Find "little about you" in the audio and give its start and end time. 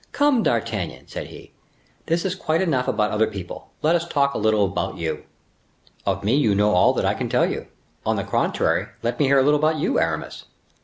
4.39-5.25, 9.43-9.99